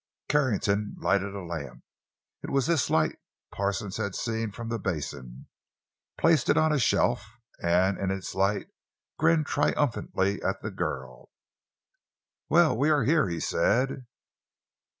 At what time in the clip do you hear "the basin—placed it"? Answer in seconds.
4.69-6.57